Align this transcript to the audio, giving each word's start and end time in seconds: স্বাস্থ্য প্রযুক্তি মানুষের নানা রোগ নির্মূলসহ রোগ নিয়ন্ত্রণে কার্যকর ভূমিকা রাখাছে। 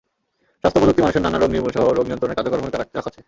স্বাস্থ্য 0.61 0.79
প্রযুক্তি 0.81 1.01
মানুষের 1.03 1.23
নানা 1.25 1.37
রোগ 1.37 1.51
নির্মূলসহ 1.53 1.83
রোগ 1.97 2.05
নিয়ন্ত্রণে 2.07 2.37
কার্যকর 2.37 2.59
ভূমিকা 2.61 2.77
রাখাছে। 2.97 3.19